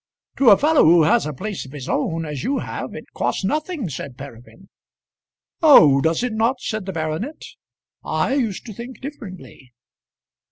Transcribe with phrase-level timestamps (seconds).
[0.37, 3.43] "To a fellow who has a place of his own as you have, it costs
[3.43, 4.67] nothing," said Peregrine.
[5.61, 7.43] "Oh, does it not?" said the baronet;
[8.03, 9.73] "I used to think differently."